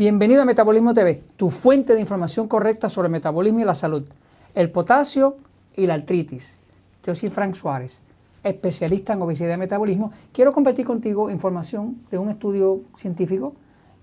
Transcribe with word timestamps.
Bienvenido 0.00 0.40
a 0.40 0.44
Metabolismo 0.46 0.94
TV, 0.94 1.22
tu 1.36 1.50
fuente 1.50 1.92
de 1.94 2.00
información 2.00 2.48
correcta 2.48 2.88
sobre 2.88 3.10
metabolismo 3.10 3.60
y 3.60 3.64
la 3.64 3.74
salud, 3.74 4.08
el 4.54 4.70
potasio 4.70 5.36
y 5.76 5.84
la 5.84 5.92
artritis. 5.92 6.56
Yo 7.04 7.14
soy 7.14 7.28
Frank 7.28 7.54
Suárez, 7.54 8.00
especialista 8.42 9.12
en 9.12 9.20
obesidad 9.20 9.52
y 9.52 9.58
metabolismo. 9.58 10.10
Quiero 10.32 10.54
compartir 10.54 10.86
contigo 10.86 11.28
información 11.28 11.98
de 12.10 12.16
un 12.16 12.30
estudio 12.30 12.80
científico 12.96 13.52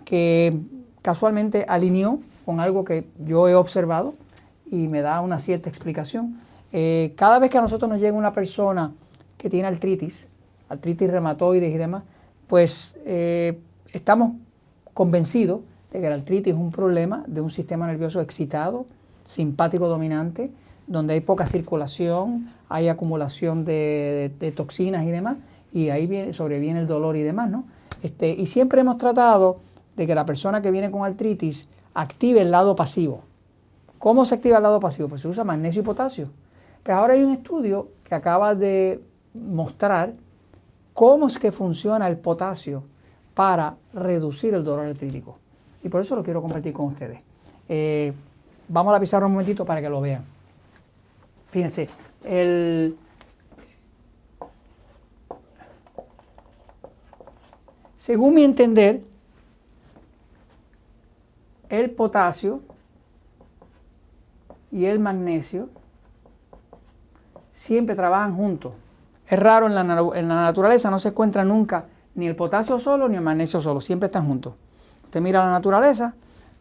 que 0.06 0.60
casualmente 1.02 1.66
alineó 1.68 2.20
con 2.46 2.60
algo 2.60 2.86
que 2.86 3.08
yo 3.26 3.50
he 3.50 3.56
observado 3.56 4.14
y 4.70 4.90
me 4.90 5.02
da 5.02 5.20
una 5.22 5.40
cierta 5.40 5.68
explicación. 5.68 6.40
Eh, 6.74 7.16
cada 7.18 7.40
vez 7.40 7.50
que 7.50 7.58
a 7.58 7.62
nosotros 7.62 7.90
nos 7.90 8.00
llega 8.00 8.16
una 8.16 8.34
persona 8.34 8.94
que 9.36 9.50
tiene 9.50 9.68
artritis, 9.68 10.28
artritis 10.70 11.10
reumatoides 11.10 11.74
y 11.74 11.78
demás, 11.80 12.04
pues 12.46 12.96
eh, 13.04 13.60
estamos 13.92 14.34
convencidos 14.94 15.62
de 15.92 16.02
que 16.02 16.10
la 16.10 16.16
artritis 16.16 16.54
es 16.54 16.60
un 16.60 16.72
problema 16.72 17.24
de 17.28 17.42
un 17.42 17.50
sistema 17.50 17.88
nervioso 17.88 18.22
excitado, 18.22 18.86
simpático 19.24 19.88
dominante, 19.88 20.52
donde 20.86 21.14
hay 21.14 21.22
poca 21.22 21.46
circulación, 21.46 22.50
hay 22.70 22.88
acumulación 22.88 23.66
de, 23.66 24.54
toxinas 24.56 25.04
y 25.06 25.12
demás, 25.12 25.38
y 25.74 25.90
ahí 25.90 26.08
viene, 26.08 26.34
sobreviene 26.34 26.80
el 26.80 26.88
dolor 26.88 27.16
y 27.18 27.22
demás, 27.22 27.50
¿no? 27.50 27.66
Este, 28.02 28.30
y 28.30 28.48
siempre 28.48 28.82
hemos 28.82 28.98
tratado 28.98 29.60
de 29.96 30.08
que 30.08 30.16
la 30.16 30.26
persona 30.26 30.62
que 30.62 30.72
viene 30.72 30.92
con 30.92 31.04
artritis 31.04 31.68
active 31.94 32.42
el 32.42 32.52
lado 32.52 32.76
pasivo. 32.76 33.22
¿Cómo 34.00 34.24
se 34.26 34.36
activa 34.36 34.58
el 34.58 34.64
lado 34.64 34.80
pasivo? 34.80 35.10
Pues 35.10 35.22
se 35.22 35.28
usa 35.28 35.44
magnesio 35.44 35.82
y 35.82 35.86
potasio. 35.86 36.30
Pero 36.84 37.00
ahora 37.00 37.16
hay 37.16 37.24
un 37.24 37.32
estudio 37.32 37.90
que 38.04 38.16
acaba 38.16 38.54
de 38.54 39.02
mostrar 39.34 40.14
cómo 40.94 41.28
es 41.28 41.38
que 41.38 41.52
funciona 41.52 42.08
el 42.08 42.18
potasio 42.18 42.84
para 43.34 43.76
reducir 43.94 44.54
el 44.54 44.64
dolor 44.64 44.86
artrítico. 44.86 45.38
Y 45.84 45.90
por 45.90 46.02
eso 46.02 46.16
lo 46.16 46.24
quiero 46.24 46.42
compartir 46.42 46.74
con 46.74 46.88
ustedes. 46.88 47.20
Eh, 47.70 48.14
vamos 48.68 48.94
a 48.94 49.00
la 49.00 49.26
un 49.26 49.32
momentito 49.32 49.66
para 49.66 49.82
que 49.82 49.90
lo 49.90 50.02
vean. 50.02 50.24
Fíjense, 51.52 51.90
el, 52.24 52.98
según 57.98 58.36
mi 58.36 58.44
entender, 58.44 59.02
el 61.70 61.92
potasio 61.92 62.62
y 64.72 64.86
el 64.86 65.00
magnesio 65.00 65.70
siempre 67.54 67.96
trabajan 67.96 68.36
juntos. 68.36 68.74
Es 69.28 69.40
raro 69.40 69.68
en 69.68 69.76
la, 69.76 69.82
en 69.82 70.28
la 70.28 70.42
naturaleza, 70.42 70.90
no 70.90 71.00
se 71.00 71.10
encuentra 71.10 71.44
nunca 71.44 71.86
ni 72.16 72.28
el 72.28 72.36
potasio 72.36 72.80
solo 72.80 73.08
ni 73.08 73.16
el 73.16 73.22
magnesio 73.22 73.62
solo, 73.62 73.80
siempre 73.80 74.08
están 74.08 74.26
juntos. 74.26 74.56
Usted 75.08 75.22
mira 75.22 75.46
la 75.46 75.52
naturaleza, 75.52 76.14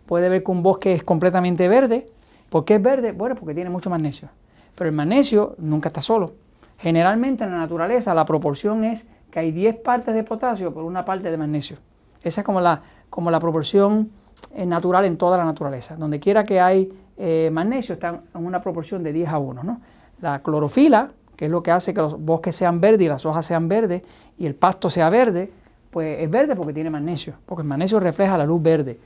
puede 0.06 0.28
ver 0.28 0.44
que 0.44 0.52
un 0.52 0.62
bosque 0.62 0.92
es 0.92 1.02
completamente 1.02 1.66
verde. 1.66 2.06
¿Por 2.48 2.64
qué 2.64 2.76
es 2.76 2.82
verde? 2.82 3.10
Bueno, 3.10 3.34
porque 3.34 3.54
tiene 3.54 3.70
mucho 3.70 3.90
magnesio. 3.90 4.28
Pero 4.76 4.88
el 4.88 4.94
magnesio 4.94 5.56
nunca 5.58 5.88
está 5.88 6.00
solo. 6.00 6.34
Generalmente 6.78 7.42
en 7.42 7.50
la 7.50 7.58
naturaleza 7.58 8.14
la 8.14 8.24
proporción 8.24 8.84
es 8.84 9.04
que 9.32 9.40
hay 9.40 9.50
10 9.50 9.78
partes 9.80 10.14
de 10.14 10.22
potasio 10.22 10.72
por 10.72 10.84
una 10.84 11.04
parte 11.04 11.28
de 11.28 11.36
magnesio. 11.36 11.76
Esa 12.22 12.42
es 12.42 12.44
como 12.44 12.60
la, 12.60 12.82
como 13.10 13.32
la 13.32 13.40
proporción 13.40 14.12
eh, 14.54 14.64
natural 14.64 15.06
en 15.06 15.16
toda 15.16 15.36
la 15.36 15.44
naturaleza. 15.44 15.96
Donde 15.96 16.20
quiera 16.20 16.44
que 16.44 16.60
hay 16.60 16.92
eh, 17.16 17.50
magnesio 17.52 17.94
está 17.94 18.22
en 18.32 18.46
una 18.46 18.62
proporción 18.62 19.02
de 19.02 19.12
10 19.12 19.28
a 19.28 19.38
1. 19.38 19.64
¿no? 19.64 19.80
La 20.20 20.40
clorofila, 20.40 21.10
que 21.34 21.46
es 21.46 21.50
lo 21.50 21.64
que 21.64 21.72
hace 21.72 21.92
que 21.92 22.00
los 22.00 22.16
bosques 22.16 22.54
sean 22.54 22.80
verdes 22.80 23.06
y 23.06 23.08
las 23.08 23.26
hojas 23.26 23.44
sean 23.44 23.66
verdes 23.66 24.02
y 24.38 24.46
el 24.46 24.54
pasto 24.54 24.88
sea 24.88 25.10
verde, 25.10 25.50
pues 25.96 26.20
es 26.20 26.28
verde 26.28 26.54
porque 26.54 26.74
tiene 26.74 26.90
magnesio, 26.90 27.36
porque 27.46 27.62
el 27.62 27.68
magnesio 27.68 27.98
refleja 27.98 28.36
la 28.36 28.44
luz 28.44 28.62
verde. 28.62 29.00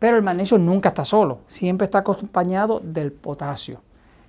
Pero 0.00 0.16
el 0.16 0.24
magnesio 0.24 0.58
nunca 0.58 0.88
está 0.88 1.04
solo, 1.04 1.42
siempre 1.46 1.84
está 1.84 1.98
acompañado 1.98 2.80
del 2.82 3.12
potasio. 3.12 3.80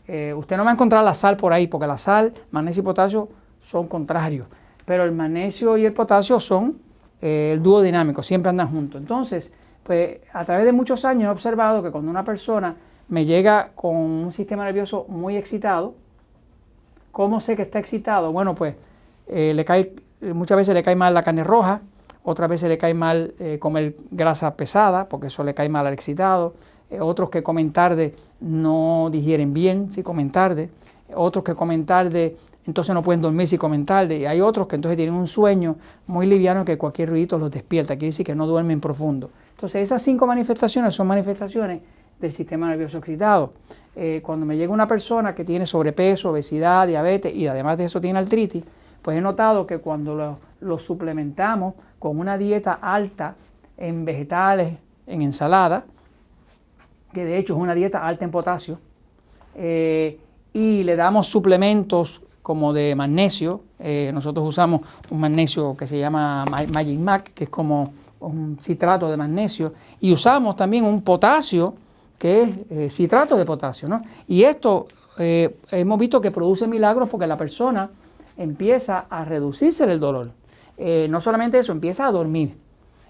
Eh, 0.07 0.31
usted 0.38 0.56
no 0.56 0.63
va 0.63 0.69
a 0.69 0.73
encontrar 0.73 1.03
la 1.03 1.16
sal 1.16 1.38
por 1.38 1.52
ahí, 1.52 1.66
porque 1.66 1.88
la 1.88 1.97
sal, 1.97 2.31
magnesio 2.52 2.81
y 2.81 2.85
potasio 2.85 3.29
son 3.59 3.88
contrarios. 3.88 4.46
Pero 4.85 5.06
el 5.06 5.12
magnesio 5.12 5.75
y 5.75 5.88
el 5.88 5.94
potasio 5.94 6.40
son 6.40 6.78
eh, 7.19 7.53
el 7.53 7.63
dúo 7.63 7.81
dinámico, 7.81 8.22
siempre 8.22 8.52
andan 8.52 8.68
juntos. 8.68 9.02
Entonces, 9.02 9.52
pues 9.81 10.19
a 10.34 10.46
través 10.46 10.66
de 10.66 10.72
muchos 10.72 11.06
años 11.06 11.29
he 11.29 11.31
observado 11.31 11.81
que 11.81 11.90
cuando 11.90 12.12
una 12.12 12.23
persona 12.23 12.75
me 13.07 13.25
llega 13.25 13.72
con 13.73 13.96
un 13.96 14.31
sistema 14.31 14.66
nervioso 14.66 15.07
muy 15.09 15.35
excitado, 15.35 15.96
¿cómo 17.12 17.40
sé 17.40 17.56
que 17.56 17.63
está 17.63 17.79
excitado? 17.79 18.31
Bueno, 18.31 18.53
pues 18.53 18.75
eh, 19.25 19.53
le 19.56 19.66
cae, 19.66 19.96
muchas 20.22 20.57
veces 20.57 20.75
le 20.75 20.84
cae 20.84 20.96
mal 20.96 21.12
la 21.12 21.23
carne 21.23 21.44
roja, 21.44 21.81
otras 22.23 22.50
veces 22.50 22.69
le 22.69 22.78
cae 22.78 22.94
mal 22.94 23.34
eh, 23.39 23.57
comer 23.59 23.95
grasa 24.11 24.56
pesada, 24.56 25.09
porque 25.09 25.28
eso 25.28 25.44
le 25.44 25.53
cae 25.53 25.69
mal 25.69 25.85
al 25.88 25.94
excitado, 25.94 26.53
eh, 26.89 27.00
otros 27.00 27.29
que 27.29 27.44
comen 27.44 27.72
tarde 27.72 28.16
no 28.39 29.09
digieren 29.11 29.53
bien 29.53 29.91
si 29.91 30.03
comen 30.03 30.31
tarde, 30.31 30.69
otros 31.13 31.44
que 31.44 31.56
comen 31.56 31.85
tarde 31.85 32.35
entonces 32.66 32.94
no 32.94 33.03
pueden 33.03 33.22
dormir 33.22 33.47
si 33.47 33.57
comen 33.57 33.85
tarde, 33.85 34.19
y 34.19 34.25
hay 34.25 34.41
otros 34.41 34.67
que 34.67 34.75
entonces 34.75 34.95
tienen 34.95 35.16
un 35.16 35.28
sueño 35.28 35.75
muy 36.07 36.25
liviano 36.25 36.63
que 36.63 36.78
cualquier 36.78 37.09
ruido 37.09 37.38
los 37.38 37.51
despierta, 37.51 37.95
quiere 37.95 38.07
decir 38.07 38.25
que 38.25 38.35
no 38.35 38.47
duermen 38.47 38.79
profundo. 38.79 39.29
Entonces 39.51 39.84
esas 39.84 40.01
cinco 40.01 40.25
manifestaciones 40.28 40.94
son 40.94 41.07
manifestaciones 41.07 41.81
del 42.19 42.31
sistema 42.31 42.69
nervioso 42.69 43.00
excitado. 43.00 43.53
Eh, 43.95 44.22
cuando 44.23 44.45
me 44.45 44.55
llega 44.55 44.72
una 44.73 44.88
persona 44.88 45.35
que 45.35 45.44
tiene 45.44 45.66
sobrepeso, 45.66 46.31
obesidad, 46.31 46.88
diabetes 46.88 47.34
y 47.35 47.47
además 47.47 47.78
de 47.78 47.85
eso 47.85 48.00
tiene 48.00 48.19
artritis, 48.19 48.63
pues 49.01 49.17
he 49.17 49.22
notado 49.22 49.67
que 49.67 49.79
cuando 49.79 50.38
lo, 50.63 50.78
suplementamos 50.78 51.75
con 52.00 52.19
una 52.19 52.38
dieta 52.38 52.74
alta 52.81 53.35
en 53.78 54.06
vegetales, 54.06 54.78
en 55.07 55.22
ensalada, 55.22 55.85
que 57.13 57.25
de 57.25 57.38
hecho 57.38 57.53
es 57.53 57.59
una 57.59 57.75
dieta 57.75 58.06
alta 58.06 58.25
en 58.25 58.31
potasio, 58.31 58.79
eh, 59.56 60.19
y 60.52 60.84
le 60.84 60.96
damos 60.96 61.28
suplementos 61.28 62.22
como 62.41 62.73
de 62.73 62.96
magnesio, 62.96 63.62
eh, 63.79 64.12
nosotros 64.13 64.47
usamos 64.47 64.81
un 65.09 65.19
magnesio 65.19 65.75
que 65.78 65.88
se 65.88 65.97
llama 65.97 66.46
Magic 66.46 67.00
Mac, 67.00 67.34
que 67.34 67.46
es 67.46 67.50
como 67.50 67.94
un 68.19 68.57
citrato 68.59 69.09
de 69.09 69.18
magnesio, 69.18 69.73
y 70.00 70.12
usamos 70.12 70.56
también 70.56 70.85
un 70.85 71.02
potasio 71.02 71.73
que 72.18 72.41
es 72.41 72.50
eh, 72.69 72.90
citrato 72.90 73.38
de 73.38 73.46
potasio. 73.46 73.88
¿no? 73.88 74.02
Y 74.28 74.44
esto 74.44 74.88
hemos 75.18 76.00
visto 76.00 76.19
que 76.19 76.31
produce 76.31 76.68
milagros 76.68 77.07
porque 77.07 77.28
la 77.28 77.38
persona 77.38 77.90
empieza 78.35 79.06
a 79.09 79.25
reducirse 79.25 79.84
el 79.84 80.00
dolor. 80.00 80.31
Eh, 80.78 81.07
no 81.09 81.22
solamente 81.22 81.59
eso, 81.59 81.72
empieza 81.72 82.07
a 82.07 82.11
dormir. 82.11 82.57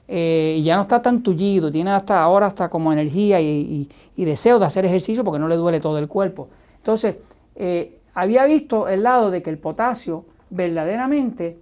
Eh, 0.07 0.57
y 0.59 0.63
ya 0.63 0.75
no 0.75 0.81
está 0.81 1.01
tan 1.01 1.24
tullido, 1.24 1.72
tiene 1.72 1.91
hasta 1.91 2.22
ahora 2.22 2.47
hasta 2.47 2.69
como 2.69 2.91
energía 2.91 3.40
y, 3.40 3.90
deseo 4.18 4.59
de 4.59 4.66
hacer 4.66 4.85
ejercicio 4.85 5.24
porque 5.24 5.40
no 5.40 5.47
le 5.47 5.56
duele 5.56 5.79
todo 5.79 5.97
el 5.97 6.07
cuerpo. 6.07 6.50
Entonces, 6.78 7.18
eh, 7.56 8.00
había 8.13 8.46
visto 8.46 8.88
el 8.88 9.03
lado 9.03 9.31
de 9.31 9.41
que 9.41 9.50
el 9.50 9.57
potasio 9.57 10.25
verdaderamente 10.50 11.57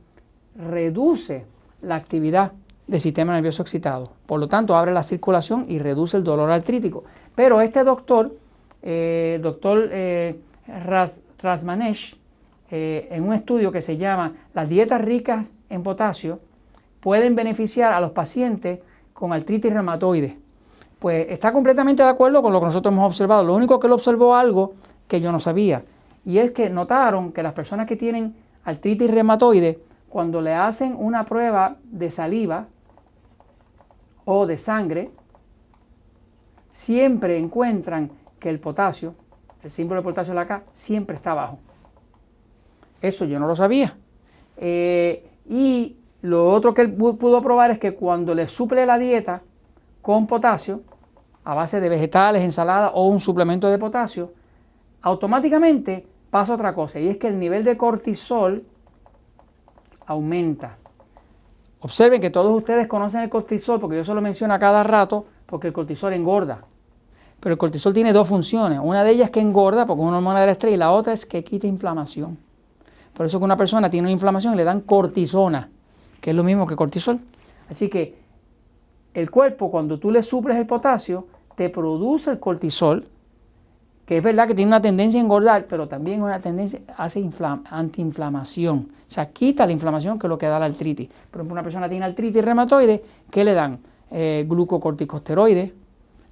reduce 0.56 1.46
la 1.82 1.96
actividad 1.96 2.54
del 2.88 3.00
sistema 3.00 3.34
nervioso 3.34 3.62
excitado. 3.62 4.12
Por 4.26 4.40
lo 4.40 4.48
tanto, 4.48 4.76
abre 4.76 4.92
la 4.92 5.04
circulación 5.04 5.66
y 5.70 5.80
reduce 5.80 6.18
el 6.18 6.24
dolor 6.24 6.50
artrítico. 6.50 7.04
Pero 7.36 7.62
este 7.62 7.84
doctor, 7.84 8.36
doctor 9.40 9.90
Rasmanesh, 11.42 12.18
eh, 12.74 13.10
en 13.12 13.24
un 13.24 13.34
estudio 13.34 13.70
que 13.70 13.82
se 13.82 13.98
llama 13.98 14.34
Las 14.54 14.70
dietas 14.70 15.02
ricas 15.02 15.46
en 15.72 15.84
potasio 15.84 16.40
pueden 17.00 17.36
beneficiar 17.36 17.94
a 17.94 18.00
los 18.00 18.12
pacientes 18.12 18.80
con 19.14 19.34
artritis 19.34 19.74
reumatoide. 19.74 20.38
Pues 21.00 21.28
está 21.30 21.52
completamente 21.52 22.04
de 22.04 22.10
acuerdo 22.10 22.42
con 22.42 22.54
lo 22.54 22.60
que 22.60 22.68
nosotros 22.68 22.94
hemos 22.94 23.08
observado. 23.08 23.44
Lo 23.44 23.56
único 23.56 23.80
que 23.80 23.88
él 23.88 23.94
observó 23.94 24.36
algo 24.36 24.74
que 25.08 25.20
yo 25.20 25.32
no 25.32 25.40
sabía. 25.40 25.84
Y 26.26 26.38
es 26.38 26.52
que 26.52 26.70
notaron 26.70 27.32
que 27.32 27.42
las 27.42 27.54
personas 27.54 27.88
que 27.88 27.96
tienen 27.96 28.36
artritis 28.64 29.10
reumatoide, 29.10 29.80
cuando 30.10 30.42
le 30.42 30.54
hacen 30.54 30.96
una 30.98 31.26
prueba 31.26 31.78
de 31.84 32.12
saliva 32.12 32.68
o 34.26 34.46
de 34.46 34.58
sangre, 34.58 35.10
siempre 36.70 37.38
encuentran 37.38 38.12
que 38.40 38.50
el 38.50 38.60
potasio, 38.60 39.16
el 39.64 39.72
símbolo 39.72 40.02
de 40.02 40.06
potasio 40.06 40.34
de 40.34 40.40
la 40.40 40.48
K, 40.48 40.64
siempre 40.74 41.16
está 41.16 41.34
bajo. 41.34 41.58
Eso 43.02 43.26
yo 43.26 43.40
no 43.40 43.48
lo 43.48 43.56
sabía. 43.56 43.98
Eh, 44.58 45.31
y 45.48 45.98
lo 46.22 46.50
otro 46.52 46.74
que 46.74 46.82
él 46.82 46.94
pudo 46.94 47.42
probar 47.42 47.72
es 47.72 47.80
que 47.80 47.96
cuando 47.96 48.36
le 48.36 48.48
suple 48.48 48.86
la 48.86 48.98
dieta 48.98 49.42
con 50.02 50.28
potasio, 50.28 50.82
a 51.44 51.56
base 51.56 51.80
de 51.80 51.90
vegetales, 51.90 52.44
ensalada 52.44 52.92
o 52.92 53.08
un 53.08 53.20
suplemento 53.20 53.68
de 53.70 53.78
potasio, 53.78 54.32
automáticamente 55.02 56.06
pasa 56.30 56.54
otra 56.54 56.74
cosa, 56.74 57.00
y 57.00 57.08
es 57.08 57.18
que 57.18 57.28
el 57.28 57.40
nivel 57.40 57.64
de 57.64 57.76
cortisol 57.76 58.64
aumenta. 60.06 60.78
Observen 61.80 62.22
que 62.22 62.30
todos 62.30 62.56
ustedes 62.56 62.88
conocen 62.88 63.22
el 63.22 63.30
cortisol, 63.30 63.80
porque 63.80 63.98
yo 63.98 64.04
se 64.04 64.14
lo 64.14 64.22
menciono 64.22 64.54
a 64.54 64.60
cada 64.60 64.84
rato, 64.84 65.26
porque 65.48 65.68
el 65.68 65.74
cortisol 65.74 66.14
engorda. 66.14 66.64
Pero 67.40 67.54
el 67.54 67.58
cortisol 67.58 67.94
tiene 67.94 68.14
dos 68.14 68.28
funciones. 68.28 68.80
Una 68.82 69.04
de 69.04 69.12
ellas 69.12 69.26
es 69.26 69.32
que 69.32 69.40
engorda, 69.40 69.88
porque 69.88 70.04
es 70.04 70.08
una 70.08 70.18
hormona 70.18 70.42
del 70.42 70.50
estrés, 70.50 70.74
y 70.74 70.78
la 70.78 70.92
otra 70.92 71.14
es 71.14 71.26
que 71.26 71.44
quita 71.44 71.66
inflamación. 71.66 72.38
Por 73.14 73.26
eso 73.26 73.40
que 73.40 73.46
una 73.46 73.58
persona 73.58 73.90
tiene 73.90 74.08
una 74.08 74.14
inflamación 74.14 74.56
le 74.56 74.64
dan 74.64 74.82
cortisona, 74.82 75.70
que 76.20 76.30
es 76.30 76.36
lo 76.36 76.44
mismo 76.44 76.66
que 76.66 76.76
cortisol. 76.76 77.20
Así 77.70 77.90
que 77.90 78.16
el 79.14 79.30
cuerpo 79.30 79.70
cuando 79.70 80.00
tú 80.00 80.12
le 80.12 80.24
suples 80.24 80.58
el 80.58 80.66
potasio, 80.66 81.28
te 81.56 81.70
produce 81.70 82.32
el 82.32 82.40
cortisol, 82.40 83.06
que 84.06 84.18
es 84.18 84.24
verdad 84.24 84.48
que 84.48 84.56
tiene 84.56 84.70
una 84.70 84.82
tendencia 84.82 85.20
a 85.20 85.24
engordar, 85.24 85.66
pero 85.70 85.88
también 85.88 86.22
una 86.22 86.40
tendencia 86.40 86.80
hace 86.98 87.28
antiinflamación. 87.70 88.78
O 88.78 89.14
sea, 89.14 89.30
quita 89.30 89.66
la 89.66 89.72
inflamación 89.72 90.18
que 90.18 90.28
es 90.28 90.30
lo 90.30 90.38
que 90.38 90.48
da 90.48 90.60
la 90.60 90.66
artritis. 90.66 91.08
Por 91.08 91.40
ejemplo, 91.40 91.54
una 91.54 91.64
persona 91.64 91.90
tiene 91.90 92.06
artritis 92.06 92.44
reumatoide, 92.44 93.04
¿qué 93.30 93.44
le 93.44 93.54
dan? 93.54 93.80
Eh, 94.10 94.46
glucocorticosteroides, 94.48 95.72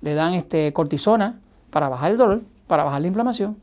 le 0.01 0.13
dan 0.13 0.33
este, 0.33 0.73
cortisona 0.73 1.39
para 1.69 1.89
bajar 1.89 2.11
el 2.11 2.17
dolor, 2.17 2.41
para 2.67 2.83
bajar 2.83 3.01
la 3.01 3.07
inflamación. 3.07 3.57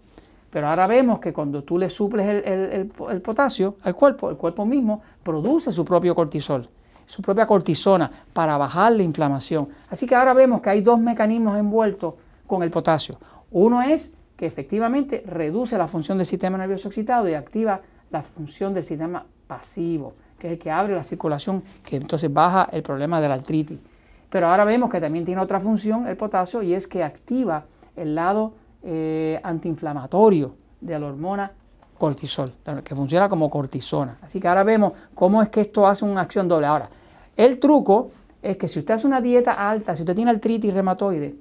Pero 0.56 0.68
ahora 0.68 0.86
vemos 0.86 1.18
que 1.18 1.34
cuando 1.34 1.64
tú 1.64 1.76
le 1.76 1.90
suples 1.90 2.42
el, 2.42 2.90
el 3.10 3.20
potasio 3.20 3.76
al 3.82 3.94
cuerpo, 3.94 4.30
el 4.30 4.38
cuerpo 4.38 4.64
mismo 4.64 5.02
produce 5.22 5.70
su 5.70 5.84
propio 5.84 6.14
cortisol 6.14 6.66
su 7.04 7.20
propia 7.20 7.44
cortisona 7.44 8.10
para 8.32 8.56
bajar 8.56 8.92
la 8.92 9.02
inflamación. 9.02 9.68
Así 9.90 10.06
que 10.06 10.14
ahora 10.14 10.32
vemos 10.32 10.62
que 10.62 10.70
hay 10.70 10.80
dos 10.80 10.98
mecanismos 10.98 11.58
envueltos 11.58 12.14
con 12.46 12.62
el 12.62 12.70
potasio. 12.70 13.18
Uno 13.50 13.82
es 13.82 14.10
que 14.34 14.46
efectivamente 14.46 15.22
reduce 15.26 15.76
la 15.76 15.88
función 15.88 16.16
del 16.16 16.26
sistema 16.26 16.56
nervioso 16.56 16.88
excitado 16.88 17.28
y 17.28 17.34
activa 17.34 17.82
la 18.10 18.22
función 18.22 18.72
del 18.72 18.84
sistema 18.84 19.26
pasivo, 19.46 20.14
que 20.38 20.46
es 20.46 20.52
el 20.54 20.58
que 20.58 20.70
abre 20.70 20.94
la 20.94 21.02
circulación, 21.02 21.62
que 21.84 21.96
entonces 21.96 22.32
baja 22.32 22.70
el 22.72 22.82
problema 22.82 23.20
de 23.20 23.28
la 23.28 23.34
artritis. 23.34 23.78
Pero 24.30 24.48
ahora 24.48 24.64
vemos 24.64 24.88
que 24.90 25.02
también 25.02 25.26
tiene 25.26 25.42
otra 25.42 25.60
función 25.60 26.06
el 26.06 26.16
potasio 26.16 26.62
y 26.62 26.72
es 26.72 26.88
que 26.88 27.04
activa 27.04 27.66
el 27.94 28.14
lado 28.14 28.54
eh, 28.82 29.40
antiinflamatorio 29.42 30.54
de 30.80 30.98
la 30.98 31.06
hormona 31.06 31.52
cortisol, 31.98 32.52
que 32.84 32.94
funciona 32.94 33.28
como 33.28 33.48
cortisona. 33.50 34.18
Así 34.22 34.38
que 34.40 34.48
ahora 34.48 34.64
vemos 34.64 34.92
cómo 35.14 35.42
es 35.42 35.48
que 35.48 35.62
esto 35.62 35.86
hace 35.86 36.04
una 36.04 36.20
acción 36.20 36.46
doble. 36.48 36.66
Ahora, 36.66 36.88
el 37.36 37.58
truco 37.58 38.10
es 38.42 38.56
que 38.56 38.68
si 38.68 38.78
usted 38.78 38.94
hace 38.94 39.06
una 39.06 39.20
dieta 39.20 39.52
alta, 39.52 39.96
si 39.96 40.02
usted 40.02 40.14
tiene 40.14 40.30
artritis 40.30 40.72
reumatoide, 40.72 41.34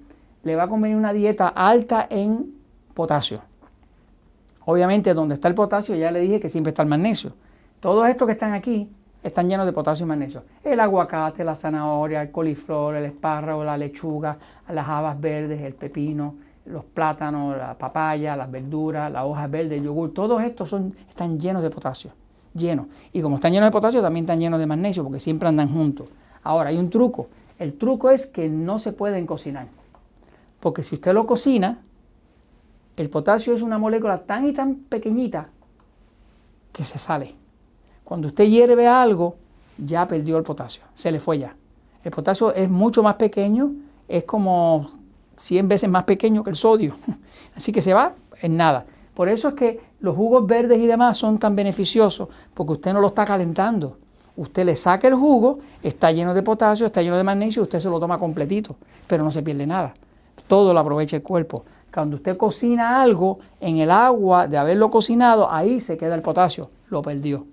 le 0.43 0.55
va 0.55 0.63
a 0.63 0.67
convenir 0.67 0.97
una 0.97 1.13
dieta 1.13 1.49
alta 1.49 2.07
en 2.09 2.53
potasio. 2.93 3.41
Obviamente, 4.65 5.13
donde 5.13 5.35
está 5.35 5.47
el 5.47 5.55
potasio, 5.55 5.95
ya 5.95 6.11
le 6.11 6.21
dije 6.21 6.39
que 6.39 6.49
siempre 6.49 6.69
está 6.69 6.81
el 6.81 6.89
magnesio. 6.89 7.33
Todos 7.79 8.07
estos 8.07 8.25
que 8.25 8.31
están 8.31 8.53
aquí 8.53 8.89
están 9.21 9.49
llenos 9.49 9.65
de 9.65 9.73
potasio 9.73 10.05
y 10.05 10.09
magnesio. 10.09 10.43
El 10.63 10.79
aguacate, 10.79 11.43
la 11.43 11.55
zanahoria, 11.55 12.21
el 12.21 12.31
coliflor, 12.31 12.95
el 12.95 13.05
espárrago, 13.05 13.63
la 13.63 13.77
lechuga, 13.77 14.37
las 14.69 14.87
habas 14.87 15.19
verdes, 15.19 15.61
el 15.61 15.73
pepino, 15.73 16.35
los 16.65 16.83
plátanos, 16.83 17.57
la 17.57 17.77
papaya, 17.77 18.35
las 18.35 18.49
verduras, 18.49 19.11
las 19.11 19.23
hojas 19.23 19.49
verdes, 19.49 19.79
el 19.79 19.83
yogur, 19.85 20.13
todos 20.13 20.41
estos 20.41 20.69
son, 20.69 20.95
están 21.07 21.39
llenos 21.39 21.61
de 21.61 21.69
potasio, 21.69 22.11
llenos. 22.53 22.87
Y 23.13 23.21
como 23.21 23.35
están 23.35 23.53
llenos 23.53 23.67
de 23.67 23.71
potasio, 23.71 24.01
también 24.01 24.25
están 24.25 24.39
llenos 24.39 24.59
de 24.59 24.65
magnesio, 24.65 25.03
porque 25.03 25.19
siempre 25.19 25.47
andan 25.47 25.71
juntos. 25.71 26.07
Ahora, 26.43 26.69
hay 26.69 26.77
un 26.77 26.89
truco. 26.89 27.27
El 27.59 27.73
truco 27.73 28.09
es 28.09 28.25
que 28.25 28.49
no 28.49 28.79
se 28.79 28.91
pueden 28.91 29.25
cocinar. 29.25 29.67
Porque 30.59 30.83
si 30.83 30.95
usted 30.95 31.13
lo 31.13 31.25
cocina, 31.25 31.79
el 32.97 33.09
potasio 33.09 33.53
es 33.53 33.61
una 33.61 33.77
molécula 33.77 34.19
tan 34.23 34.47
y 34.47 34.53
tan 34.53 34.75
pequeñita 34.75 35.49
que 36.71 36.85
se 36.85 36.97
sale. 36.97 37.35
Cuando 38.03 38.27
usted 38.27 38.45
hierve 38.45 38.87
algo, 38.87 39.35
ya 39.77 40.07
perdió 40.07 40.37
el 40.37 40.43
potasio, 40.43 40.83
se 40.93 41.11
le 41.11 41.19
fue 41.19 41.39
ya. 41.39 41.55
El 42.03 42.11
potasio 42.11 42.53
es 42.53 42.69
mucho 42.69 43.03
más 43.03 43.15
pequeño, 43.15 43.71
es 44.07 44.23
como 44.23 44.87
100 45.37 45.67
veces 45.67 45.89
más 45.89 46.03
pequeño 46.03 46.43
que 46.43 46.49
el 46.49 46.55
sodio. 46.55 46.95
Así 47.55 47.71
que 47.71 47.81
se 47.81 47.93
va 47.93 48.13
en 48.41 48.57
nada. 48.57 48.85
Por 49.13 49.29
eso 49.29 49.49
es 49.49 49.53
que 49.55 49.81
los 50.01 50.15
jugos 50.15 50.45
verdes 50.45 50.79
y 50.79 50.87
demás 50.87 51.17
son 51.17 51.39
tan 51.39 51.55
beneficiosos, 51.55 52.27
porque 52.53 52.73
usted 52.73 52.93
no 52.93 52.99
lo 52.99 53.07
está 53.07 53.25
calentando. 53.25 53.97
Usted 54.37 54.65
le 54.65 54.75
saca 54.75 55.07
el 55.07 55.15
jugo, 55.15 55.59
está 55.81 56.11
lleno 56.11 56.33
de 56.33 56.43
potasio, 56.43 56.85
está 56.85 57.01
lleno 57.01 57.15
de 57.15 57.23
magnesio, 57.23 57.61
usted 57.61 57.79
se 57.79 57.89
lo 57.89 57.99
toma 57.99 58.17
completito, 58.17 58.75
pero 59.07 59.23
no 59.23 59.31
se 59.31 59.41
pierde 59.41 59.65
nada. 59.65 59.93
Todo 60.47 60.73
lo 60.73 60.79
aprovecha 60.79 61.15
el 61.15 61.23
cuerpo. 61.23 61.63
Cuando 61.93 62.17
usted 62.17 62.35
cocina 62.35 63.01
algo 63.01 63.39
en 63.61 63.77
el 63.77 63.89
agua 63.89 64.47
de 64.47 64.57
haberlo 64.57 64.89
cocinado, 64.89 65.49
ahí 65.49 65.79
se 65.79 65.97
queda 65.97 66.15
el 66.15 66.21
potasio, 66.21 66.69
lo 66.89 67.01
perdió. 67.01 67.45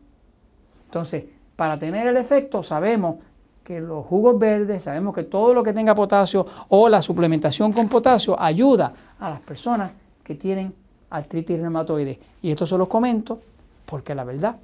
Entonces, 0.87 1.25
para 1.55 1.79
tener 1.79 2.09
el 2.09 2.17
efecto, 2.17 2.65
sabemos 2.65 3.17
que 3.65 3.81
los 3.81 4.05
jugos 4.07 4.39
verdes, 4.39 4.83
sabemos 4.83 5.15
que 5.15 5.25
todo 5.25 5.55
lo 5.55 5.63
que 5.63 5.73
tenga 5.73 5.95
potasio 5.95 6.47
o 6.69 6.89
la 6.89 7.01
suplementación 7.01 7.73
con 7.73 7.89
potasio 7.89 8.41
ayuda 8.41 8.93
a 9.19 9.31
las 9.31 9.41
personas 9.41 9.93
que 10.25 10.35
tienen 10.35 10.75
artritis 11.11 11.61
reumatoide. 11.61 12.19
Y 12.43 12.51
esto 12.51 12.67
se 12.67 12.77
los 12.77 12.89
comento 12.89 13.41
porque 13.87 14.15
la 14.15 14.25
verdad 14.25 14.57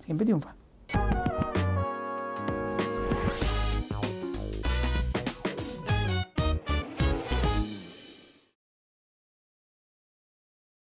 siempre 0.00 0.24
triunfa. 0.24 0.54